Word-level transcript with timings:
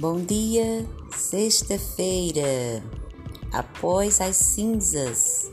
Bom 0.00 0.20
dia, 0.20 0.88
sexta-feira, 1.16 2.84
após 3.50 4.20
as 4.20 4.36
cinzas. 4.36 5.50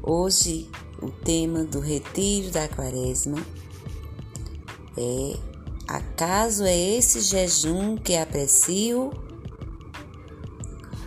Hoje, 0.00 0.70
o 1.02 1.10
tema 1.10 1.64
do 1.64 1.80
retiro 1.80 2.52
da 2.52 2.68
quaresma 2.68 3.44
é: 4.96 5.36
Acaso 5.88 6.62
é 6.62 6.78
esse 6.78 7.22
jejum 7.22 7.96
que 7.96 8.16
aprecio? 8.16 9.10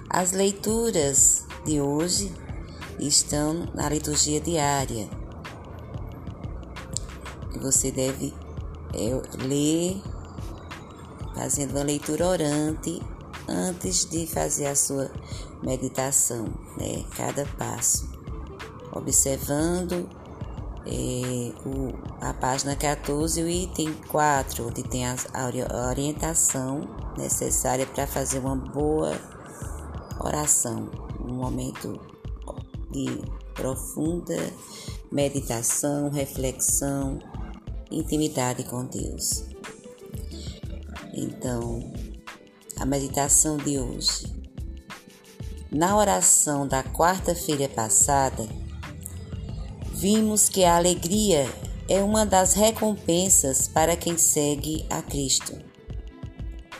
As 0.10 0.34
leituras 0.34 1.46
de 1.64 1.80
hoje 1.80 2.30
estão 3.00 3.70
na 3.74 3.88
liturgia 3.88 4.42
diária. 4.42 5.08
Você 7.62 7.90
deve 7.90 8.34
é, 8.94 9.46
ler 9.46 10.02
fazendo 11.36 11.72
uma 11.72 11.84
leitura 11.84 12.26
orante 12.26 13.02
antes 13.48 14.06
de 14.06 14.26
fazer 14.26 14.68
a 14.68 14.76
sua 14.76 15.12
meditação, 15.62 16.46
né? 16.78 17.04
Cada 17.16 17.46
passo, 17.58 18.10
observando 18.92 20.10
é, 20.86 21.52
o, 21.66 21.94
a 22.22 22.34
página 22.34 22.76
14, 22.76 23.42
o 23.42 23.50
item 23.50 23.94
4, 24.08 24.68
onde 24.68 24.84
tem 24.84 25.06
a, 25.06 25.16
a 25.34 25.90
orientação 25.90 26.82
necessária 27.18 27.86
para 27.86 28.08
fazer 28.08 28.40
uma 28.40 28.56
boa 28.56 29.14
oração, 30.20 30.90
um 31.20 31.34
momento 31.34 32.00
de 32.92 33.22
profunda 33.54 34.38
meditação, 35.12 36.10
reflexão, 36.10 37.20
intimidade 37.92 38.64
com 38.64 38.86
Deus. 38.86 39.55
Então, 41.18 41.82
a 42.78 42.86
meditação 42.86 43.56
de 43.56 43.80
hoje. 43.80 44.36
Na 45.72 45.98
oração 45.98 46.68
da 46.68 46.84
quarta-feira 46.84 47.70
passada, 47.70 48.46
vimos 49.94 50.50
que 50.50 50.66
a 50.66 50.76
alegria 50.76 51.48
é 51.88 52.04
uma 52.04 52.26
das 52.26 52.54
recompensas 52.54 53.66
para 53.66 53.96
quem 53.96 54.18
segue 54.18 54.86
a 54.90 55.02
Cristo. 55.02 55.58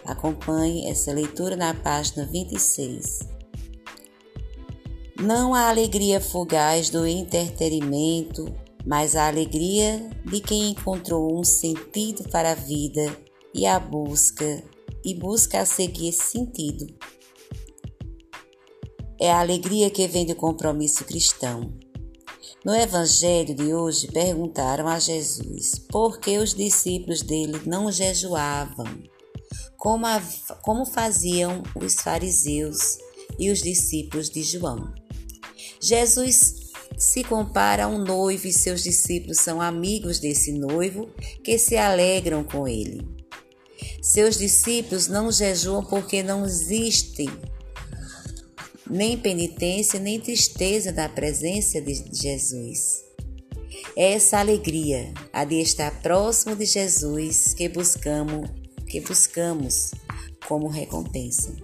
Acompanhe 0.04 0.90
essa 0.90 1.14
leitura 1.14 1.56
na 1.56 1.74
página 1.74 2.26
26. 2.26 3.20
Não 5.18 5.56
a 5.56 5.70
alegria 5.70 6.20
fugaz 6.20 6.90
do 6.90 7.08
entretenimento, 7.08 8.54
mas 8.86 9.16
a 9.16 9.28
alegria 9.28 10.10
de 10.26 10.42
quem 10.42 10.72
encontrou 10.72 11.40
um 11.40 11.44
sentido 11.44 12.30
para 12.30 12.52
a 12.52 12.56
vida 12.56 13.16
e 13.56 13.66
a 13.66 13.80
busca 13.80 14.62
e 15.04 15.14
busca 15.14 15.62
a 15.62 15.66
seguir 15.66 16.10
esse 16.10 16.32
sentido. 16.32 16.86
É 19.18 19.32
a 19.32 19.40
alegria 19.40 19.90
que 19.90 20.08
vem 20.10 20.26
do 20.26 20.36
compromisso 20.36 21.06
cristão. 21.06 21.74
No 22.66 22.76
evangelho 22.76 23.56
de 23.56 23.74
hoje 23.74 24.12
perguntaram 24.12 24.88
a 24.90 25.00
Jesus 25.00 25.80
por 25.90 26.20
que 26.20 26.38
os 26.38 26.54
discípulos 26.54 27.22
dele 27.22 27.62
não 27.66 27.90
jejuavam, 27.90 28.86
como, 29.78 30.06
a, 30.06 30.22
como 30.62 30.86
faziam 30.86 31.64
os 31.82 31.94
fariseus 31.94 32.98
e 33.40 33.50
os 33.50 33.62
discípulos 33.62 34.30
de 34.30 34.44
João. 34.44 34.94
Jesus 35.80 36.72
se 36.98 37.24
compara 37.24 37.86
a 37.86 37.88
um 37.88 38.00
noivo 38.00 38.48
e 38.48 38.54
seus 38.54 38.84
discípulos 38.84 39.38
são 39.38 39.62
amigos 39.62 40.20
desse 40.20 40.52
noivo 40.52 41.08
que 41.44 41.58
se 41.58 41.78
alegram 41.78 42.44
com 42.44 42.68
ele. 42.68 43.15
Seus 44.06 44.38
discípulos 44.38 45.08
não 45.08 45.32
jejuam 45.32 45.84
porque 45.84 46.22
não 46.22 46.46
existem 46.46 47.28
nem 48.88 49.18
penitência, 49.18 50.00
nem 50.00 50.20
tristeza 50.20 50.92
na 50.92 51.10
presença 51.10 51.82
de 51.82 52.06
Jesus. 52.14 53.04
É 53.96 54.14
essa 54.14 54.38
alegria, 54.38 55.12
a 55.34 55.44
de 55.44 55.60
estar 55.60 56.04
próximo 56.04 56.56
de 56.56 56.66
Jesus, 56.66 57.56
que 57.56 57.68
buscamos, 57.68 58.48
que 58.88 59.02
buscamos 59.02 59.90
como 60.48 60.68
recompensa. 60.68 61.56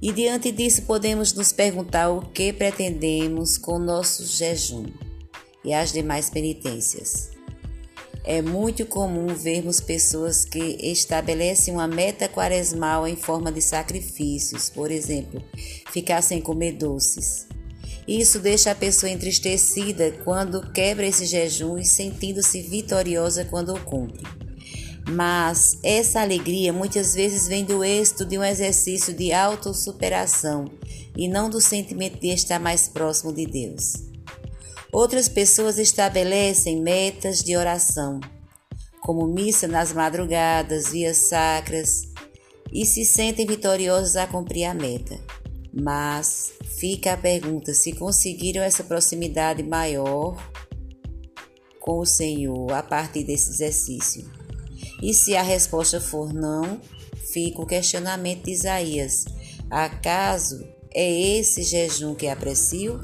E 0.00 0.12
diante 0.12 0.52
disso 0.52 0.82
podemos 0.82 1.32
nos 1.32 1.50
perguntar 1.50 2.08
o 2.10 2.20
que 2.30 2.52
pretendemos 2.52 3.58
com 3.58 3.80
nosso 3.80 4.24
jejum 4.24 4.86
e 5.64 5.74
as 5.74 5.92
demais 5.92 6.30
penitências. 6.30 7.39
É 8.24 8.42
muito 8.42 8.84
comum 8.84 9.28
vermos 9.28 9.80
pessoas 9.80 10.44
que 10.44 10.78
estabelecem 10.82 11.72
uma 11.72 11.88
meta 11.88 12.28
quaresmal 12.28 13.08
em 13.08 13.16
forma 13.16 13.50
de 13.50 13.62
sacrifícios, 13.62 14.68
por 14.68 14.90
exemplo, 14.90 15.42
ficar 15.90 16.20
sem 16.22 16.40
comer 16.40 16.72
doces. 16.72 17.46
Isso 18.06 18.38
deixa 18.38 18.72
a 18.72 18.74
pessoa 18.74 19.10
entristecida 19.10 20.12
quando 20.24 20.70
quebra 20.72 21.06
esse 21.06 21.24
jejum 21.24 21.78
e 21.78 21.84
sentindo-se 21.84 22.60
vitoriosa 22.60 23.44
quando 23.44 23.74
o 23.74 23.80
cumpre. 23.84 24.26
Mas 25.08 25.78
essa 25.82 26.20
alegria 26.20 26.72
muitas 26.72 27.14
vezes 27.14 27.48
vem 27.48 27.64
do 27.64 27.82
êxito 27.82 28.24
de 28.24 28.38
um 28.38 28.44
exercício 28.44 29.14
de 29.14 29.32
autossuperação 29.32 30.66
e 31.16 31.26
não 31.26 31.48
do 31.48 31.60
sentimento 31.60 32.20
de 32.20 32.28
estar 32.28 32.60
mais 32.60 32.88
próximo 32.88 33.32
de 33.32 33.46
Deus. 33.46 34.09
Outras 34.92 35.28
pessoas 35.28 35.78
estabelecem 35.78 36.80
metas 36.80 37.44
de 37.44 37.56
oração, 37.56 38.18
como 39.00 39.26
missa 39.26 39.68
nas 39.68 39.92
madrugadas, 39.92 40.90
vias 40.90 41.16
sacras, 41.16 42.08
e 42.72 42.84
se 42.84 43.04
sentem 43.04 43.46
vitoriosos 43.46 44.16
a 44.16 44.26
cumprir 44.26 44.64
a 44.64 44.74
meta. 44.74 45.18
Mas 45.72 46.52
fica 46.78 47.12
a 47.12 47.16
pergunta 47.16 47.72
se 47.72 47.92
conseguiram 47.92 48.62
essa 48.62 48.82
proximidade 48.82 49.62
maior 49.62 50.36
com 51.78 52.00
o 52.00 52.06
Senhor 52.06 52.72
a 52.72 52.82
partir 52.82 53.24
desse 53.24 53.50
exercício. 53.50 54.28
E 55.00 55.14
se 55.14 55.36
a 55.36 55.42
resposta 55.42 56.00
for 56.00 56.32
não, 56.32 56.80
fica 57.32 57.62
o 57.62 57.66
questionamento 57.66 58.44
de 58.44 58.52
Isaías: 58.52 59.24
acaso 59.70 60.60
é 60.92 61.38
esse 61.38 61.62
jejum 61.62 62.14
que 62.14 62.26
aprecio? 62.26 63.00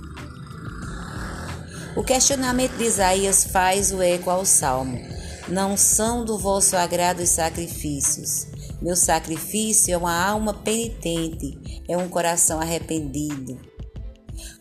O 1.96 2.04
questionamento 2.04 2.76
de 2.76 2.84
Isaías 2.84 3.44
faz 3.44 3.90
o 3.90 4.02
eco 4.02 4.28
ao 4.28 4.44
salmo: 4.44 5.00
Não 5.48 5.78
são 5.78 6.26
do 6.26 6.36
vosso 6.36 6.76
agrado 6.76 7.20
os 7.20 7.30
sacrifícios. 7.30 8.46
Meu 8.82 8.94
sacrifício 8.94 9.94
é 9.94 9.96
uma 9.96 10.14
alma 10.14 10.52
penitente, 10.52 11.82
é 11.88 11.96
um 11.96 12.06
coração 12.08 12.60
arrependido. 12.60 13.58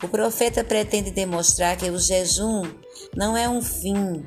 O 0.02 0.08
profeta 0.08 0.64
pretende 0.64 1.12
demonstrar 1.12 1.76
que 1.76 1.90
o 1.90 2.00
jejum 2.00 2.64
não 3.14 3.36
é 3.36 3.50
um 3.50 3.62
fim 3.62 4.26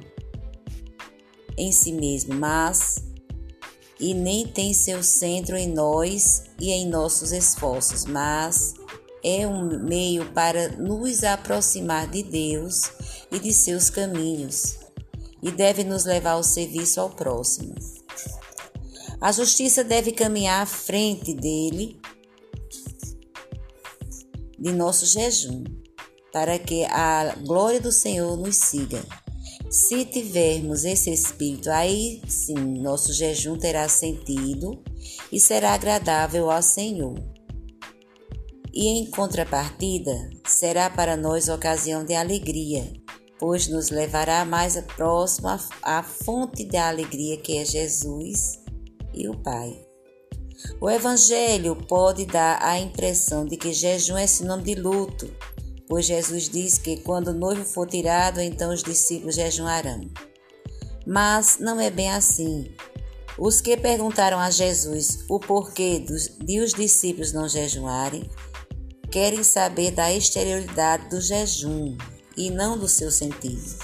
em 1.57 1.73
si 1.73 1.93
mesmo, 1.93 2.35
mas 2.35 3.03
e 3.99 4.13
nem 4.13 4.47
tem 4.47 4.75
seu 4.75 5.03
centro 5.03 5.57
em 5.57 5.67
nós 5.67 6.45
e 6.61 6.71
em 6.71 6.87
nossos 6.87 7.33
esforços, 7.33 8.05
mas 8.05 8.75
é 9.23 9.47
um 9.47 9.79
meio 9.85 10.31
para 10.33 10.69
nos 10.77 11.25
aproximar 11.25 12.09
de 12.09 12.23
Deus 12.23 12.91
e 13.31 13.39
de 13.39 13.53
seus 13.53 13.91
caminhos, 13.91 14.79
e 15.43 15.51
deve 15.51 15.85
nos 15.85 16.05
levar 16.05 16.33
ao 16.33 16.43
serviço 16.43 17.01
ao 17.01 17.11
próximo. 17.11 17.75
A 19.21 19.33
justiça 19.33 19.83
deve 19.83 20.13
caminhar 20.13 20.63
à 20.63 20.67
frente 20.67 21.35
dele, 21.35 22.01
de 24.59 24.73
nosso 24.73 25.07
jejum, 25.07 25.65
para 26.33 26.59
que 26.59 26.85
a 26.85 27.35
glória 27.47 27.81
do 27.81 27.93
Senhor 27.93 28.37
nos 28.37 28.57
siga. 28.57 29.03
Se 29.71 30.05
tivermos 30.05 30.85
esse 30.85 31.11
espírito, 31.11 31.71
aí 31.71 32.23
sim 32.27 32.55
nosso 32.55 33.13
jejum 33.13 33.59
terá 33.59 33.89
sentido 33.89 34.83
e 35.31 35.39
será 35.39 35.75
agradável 35.75 36.51
ao 36.51 36.63
Senhor 36.63 37.38
e 38.79 38.87
em 38.87 39.11
contrapartida 39.11 40.31
será 40.47 40.89
para 40.89 41.17
nós 41.17 41.49
ocasião 41.49 42.05
de 42.05 42.15
alegria, 42.15 42.93
pois 43.37 43.67
nos 43.67 43.91
levará 43.91 44.45
mais 44.45 44.81
próximo 44.83 45.49
à, 45.83 46.01
fonte 46.01 46.65
da 46.65 46.87
alegria 46.87 47.37
que 47.39 47.59
é 47.59 47.65
Jesus 47.65 48.61
e 49.13 49.29
o 49.29 49.37
Pai. 49.37 49.85
O 50.81 50.89
Evangelho 50.89 51.75
pode 51.75 52.25
dar 52.25 52.63
a 52.63 52.79
impressão 52.79 53.45
de 53.45 53.57
que 53.57 53.73
jejum 53.73 54.17
é 54.17 54.29
sinônimo 54.29 54.65
de 54.65 54.77
luto, 54.77 55.29
pois 55.89 56.07
Jesus 56.07 56.49
diz 56.49 56.79
que 56.79 56.99
quando 56.99 57.29
o 57.29 57.35
noivo 57.35 57.65
for 57.65 57.89
tirado, 57.89 58.41
então 58.41 58.73
os 58.73 58.85
discípulos 58.85 59.35
jejuarão. 59.35 60.03
Mas 61.05 61.59
não 61.59 61.81
é 61.81 61.91
bem 61.91 62.13
assim. 62.13 62.73
Os 63.37 63.61
que 63.61 63.77
perguntaram 63.77 64.39
a 64.39 64.51
Jesus 64.51 65.25
o 65.29 65.41
porquê 65.41 65.99
de 65.99 66.61
os 66.61 66.73
discípulos 66.73 67.33
não 67.33 67.49
jejuarem 67.49 68.29
querem 69.11 69.43
saber 69.43 69.91
da 69.91 70.13
exterioridade 70.13 71.09
do 71.09 71.21
jejum 71.21 71.97
e 72.37 72.51
não 72.51 72.79
do 72.79 72.89
seu 72.89 73.11
sentido. 73.11 73.77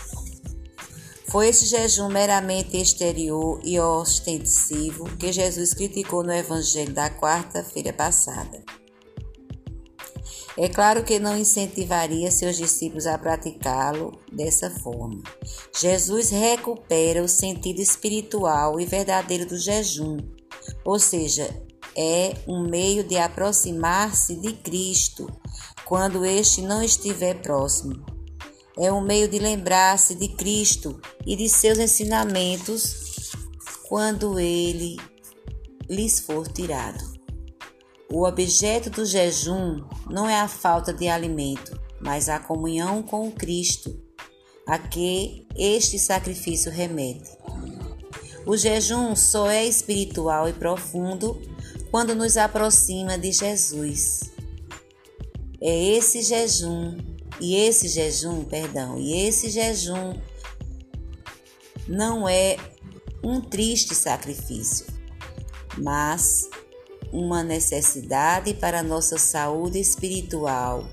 Foi 1.29 1.49
esse 1.49 1.67
jejum 1.67 2.09
meramente 2.09 2.77
exterior 2.77 3.61
e 3.65 3.81
ostensivo 3.81 5.05
que 5.17 5.33
Jesus 5.33 5.75
criticou 5.75 6.23
no 6.23 6.33
Evangelho 6.33 6.93
da 6.93 7.11
quarta-feira 7.11 7.93
passada. 7.93 8.63
É 10.57 10.69
claro 10.69 11.03
que 11.03 11.19
não 11.19 11.37
incentivaria 11.37 12.31
seus 12.31 12.57
discípulos 12.57 13.07
a 13.09 13.19
praticá-lo 13.19 14.17
dessa 14.31 14.71
forma. 14.71 15.21
Jesus 15.77 16.31
recupera 16.31 17.25
o 17.25 17.29
sentido 17.29 17.81
espiritual 17.81 18.79
e 18.79 18.87
verdadeiro 18.87 19.47
do 19.47 19.59
jejum, 19.59 20.19
ou 20.85 21.01
seja, 21.01 21.64
é 21.97 22.35
um 22.47 22.69
meio 22.69 23.05
de 23.05 23.17
aproximar-se 23.17 24.37
de 24.37 24.53
Cristo 24.53 25.31
quando 25.85 26.25
este 26.25 26.63
não 26.63 26.83
estiver 26.83 27.41
próximo. 27.43 28.05
É 28.77 28.93
um 28.93 29.01
meio 29.01 29.29
de 29.29 29.39
lembrar-se 29.39 30.15
de 30.15 30.29
Cristo 30.29 31.01
e 31.25 31.37
de 31.37 31.49
seus 31.49 31.79
ensinamentos 31.79 33.33
quando 33.89 34.41
ele 34.41 34.97
lhes 35.89 36.21
for 36.21 36.49
tirado. 36.49 37.15
O 38.11 38.27
objeto 38.27 38.91
do 38.91 39.07
jejum 39.07 39.85
não 40.11 40.29
é 40.29 40.41
a 40.41 40.49
falta 40.49 40.93
de 40.93 41.09
alimento, 41.09 41.79
mas 42.01 42.29
a 42.29 42.39
comunhão 42.39 43.03
com 43.03 43.31
Cristo, 43.31 43.97
a 44.67 44.79
que 44.79 45.47
este 45.57 45.99
sacrifício 45.99 46.71
remete. 46.71 47.31
O 48.47 48.57
jejum 48.57 49.17
só 49.17 49.49
é 49.49 49.65
espiritual 49.65 50.49
e 50.49 50.53
profundo 50.53 51.41
quando 51.95 52.13
nos 52.13 52.37
aproxima 52.37 53.17
de 53.17 53.31
Jesus. 53.31 54.23
É 55.61 55.97
esse 55.97 56.23
jejum, 56.23 56.99
e 57.41 57.55
esse 57.55 57.87
jejum, 57.87 58.43
perdão, 58.43 58.99
e 58.99 59.29
esse 59.29 59.49
jejum 59.49 60.21
não 61.87 62.29
é 62.29 62.57
um 63.23 63.41
triste 63.41 63.95
sacrifício, 63.95 64.87
mas 65.79 66.51
uma 67.13 67.45
necessidade 67.45 68.55
para 68.55 68.83
nossa 68.83 69.17
saúde 69.17 69.79
espiritual 69.79 70.89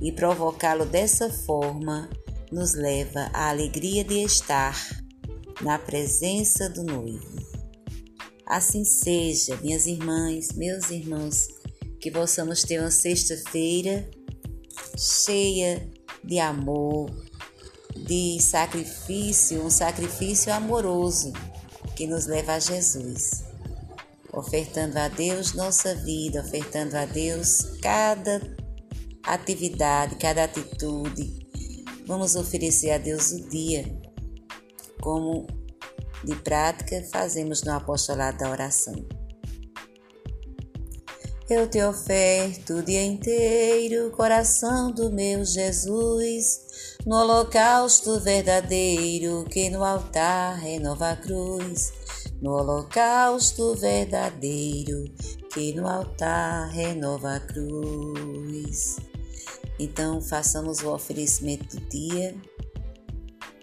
e 0.00 0.12
provocá-lo 0.12 0.86
dessa 0.86 1.28
forma 1.28 2.08
nos 2.52 2.72
leva 2.72 3.28
à 3.32 3.48
alegria 3.48 4.04
de 4.04 4.22
estar 4.22 4.80
na 5.60 5.76
presença 5.76 6.70
do 6.70 6.84
noivo. 6.84 7.45
Assim 8.46 8.84
seja, 8.84 9.56
minhas 9.56 9.86
irmãs, 9.86 10.52
meus 10.52 10.90
irmãos, 10.90 11.48
que 12.00 12.10
possamos 12.10 12.62
ter 12.62 12.80
uma 12.80 12.90
sexta-feira 12.90 14.08
cheia 14.96 15.90
de 16.22 16.38
amor, 16.38 17.10
de 17.94 18.38
sacrifício, 18.40 19.64
um 19.64 19.70
sacrifício 19.70 20.52
amoroso 20.52 21.32
que 21.96 22.06
nos 22.06 22.26
leva 22.26 22.54
a 22.54 22.58
Jesus 22.60 23.46
ofertando 24.36 24.98
a 24.98 25.08
Deus 25.08 25.54
nossa 25.54 25.94
vida, 25.94 26.42
ofertando 26.42 26.94
a 26.96 27.06
Deus 27.06 27.62
cada 27.80 28.40
atividade, 29.22 30.16
cada 30.16 30.44
atitude. 30.44 31.46
Vamos 32.06 32.36
oferecer 32.36 32.90
a 32.90 32.98
Deus 32.98 33.32
o 33.32 33.48
dia, 33.48 33.84
como 35.00 35.46
de 36.26 36.36
prática 36.36 37.02
fazemos 37.10 37.62
no 37.62 37.72
apostolado 37.72 38.38
da 38.38 38.50
oração. 38.50 38.94
Eu 41.48 41.70
te 41.70 41.80
oferto 41.80 42.74
o 42.74 42.82
dia 42.82 43.04
inteiro, 43.04 44.10
coração 44.10 44.90
do 44.90 45.12
meu 45.12 45.44
Jesus, 45.44 46.96
no 47.06 47.16
holocausto 47.16 48.20
verdadeiro 48.20 49.44
que 49.44 49.70
no 49.70 49.84
altar 49.84 50.58
renova 50.58 51.12
a 51.12 51.16
cruz 51.16 51.92
no 52.40 52.52
holocausto 52.52 53.74
verdadeiro 53.74 55.04
que 55.52 55.72
no 55.72 55.86
altar 55.86 56.68
renova 56.68 57.36
a 57.36 57.40
cruz. 57.40 58.96
Então, 59.78 60.20
façamos 60.20 60.80
o 60.80 60.92
oferecimento 60.92 61.76
do 61.76 61.88
dia. 61.88 62.34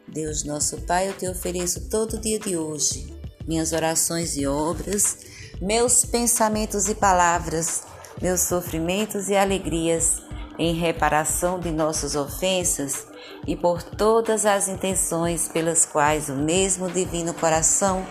Deus 0.07 0.43
nosso 0.43 0.81
Pai, 0.81 1.09
eu 1.09 1.13
te 1.13 1.27
ofereço 1.27 1.89
todo 1.89 2.15
o 2.15 2.19
dia 2.19 2.39
de 2.39 2.57
hoje, 2.57 3.13
minhas 3.47 3.73
orações 3.73 4.37
e 4.37 4.45
obras, 4.45 5.17
meus 5.61 6.05
pensamentos 6.05 6.87
e 6.87 6.95
palavras, 6.95 7.83
meus 8.21 8.41
sofrimentos 8.41 9.29
e 9.29 9.35
alegrias, 9.35 10.21
em 10.57 10.73
reparação 10.73 11.59
de 11.59 11.71
nossas 11.71 12.15
ofensas 12.15 13.07
e 13.47 13.55
por 13.55 13.81
todas 13.81 14.45
as 14.45 14.67
intenções 14.67 15.47
pelas 15.47 15.85
quais 15.85 16.29
o 16.29 16.35
mesmo 16.35 16.89
Divino 16.89 17.33
Coração 17.33 18.05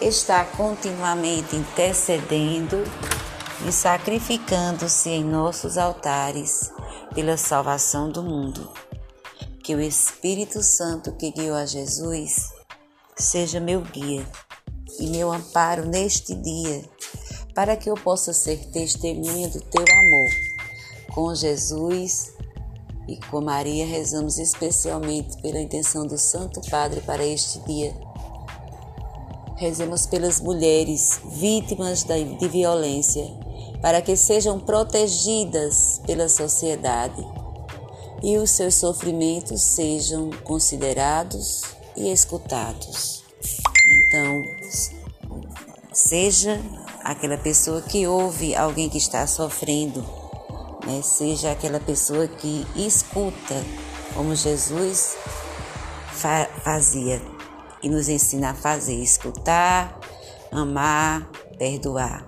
está 0.00 0.44
continuamente 0.44 1.56
intercedendo 1.56 2.84
e 3.66 3.72
sacrificando-se 3.72 5.08
em 5.08 5.24
nossos 5.24 5.78
altares 5.78 6.70
pela 7.14 7.36
salvação 7.36 8.10
do 8.10 8.22
mundo. 8.22 8.87
Que 9.68 9.74
o 9.74 9.82
Espírito 9.82 10.62
Santo 10.62 11.12
que 11.12 11.30
guiou 11.30 11.54
a 11.54 11.66
Jesus 11.66 12.54
seja 13.14 13.60
meu 13.60 13.82
guia 13.82 14.26
e 14.98 15.08
meu 15.08 15.30
amparo 15.30 15.84
neste 15.84 16.34
dia, 16.34 16.88
para 17.54 17.76
que 17.76 17.90
eu 17.90 17.94
possa 17.94 18.32
ser 18.32 18.70
testemunha 18.70 19.46
do 19.50 19.60
teu 19.60 19.82
amor. 19.82 20.30
Com 21.14 21.34
Jesus 21.34 22.32
e 23.06 23.18
com 23.26 23.42
Maria 23.42 23.84
rezamos 23.84 24.38
especialmente 24.38 25.36
pela 25.42 25.60
intenção 25.60 26.06
do 26.06 26.16
Santo 26.16 26.62
Padre 26.70 27.02
para 27.02 27.22
este 27.22 27.58
dia 27.66 27.94
Rezemos 29.56 30.06
pelas 30.06 30.40
mulheres 30.40 31.20
vítimas 31.32 32.04
de 32.04 32.48
violência, 32.48 33.26
para 33.82 34.00
que 34.00 34.16
sejam 34.16 34.58
protegidas 34.58 36.00
pela 36.06 36.26
sociedade 36.26 37.22
e 38.22 38.36
os 38.36 38.50
seus 38.50 38.74
sofrimentos 38.74 39.62
sejam 39.62 40.30
considerados 40.44 41.62
e 41.96 42.12
escutados. 42.12 43.22
Então, 44.06 44.44
seja 45.92 46.60
aquela 47.02 47.38
pessoa 47.38 47.80
que 47.82 48.06
ouve 48.06 48.54
alguém 48.54 48.88
que 48.88 48.98
está 48.98 49.26
sofrendo, 49.26 50.04
né? 50.86 51.00
seja 51.02 51.52
aquela 51.52 51.80
pessoa 51.80 52.26
que 52.28 52.66
escuta, 52.76 53.64
como 54.14 54.34
Jesus 54.34 55.16
fa 56.12 56.48
fazia 56.62 57.20
e 57.82 57.88
nos 57.88 58.08
ensina 58.08 58.50
a 58.50 58.54
fazer, 58.54 58.96
escutar, 58.96 59.98
amar, 60.50 61.28
perdoar. 61.58 62.27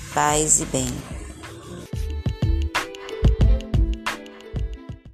paz 0.13 0.61
e 0.61 0.65
bem. 0.65 1.20